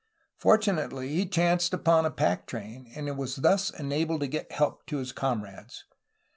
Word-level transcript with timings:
Fortunately 0.35 1.09
he 1.09 1.27
chanced 1.27 1.75
upon 1.75 2.07
a 2.07 2.09
pack 2.09 2.47
train, 2.47 2.91
and 2.95 3.15
was 3.19 3.35
thus 3.35 3.69
enabled 3.69 4.21
to 4.21 4.27
get 4.27 4.51
help 4.51 4.83
to 4.87 4.97
his 4.97 5.11
comrades. 5.11 5.85